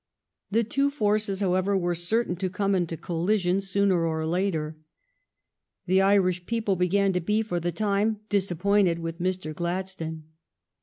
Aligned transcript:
The 0.49 0.63
two 0.63 0.89
forces, 0.89 1.41
how 1.41 1.53
ever, 1.53 1.77
were 1.77 1.93
certain 1.93 2.35
to 2.37 2.49
come 2.49 2.73
into 2.73 2.97
collision 2.97 3.61
sooner 3.61 4.03
or 4.07 4.25
later. 4.25 4.75
The 5.85 6.01
Irish 6.01 6.47
people 6.47 6.75
began 6.75 7.13
to 7.13 7.21
be, 7.21 7.43
for 7.43 7.59
the 7.59 7.71
time, 7.71 8.21
disappointed 8.27 8.97
with 8.97 9.19
Mr. 9.21 9.53
Gladstone. 9.53 10.23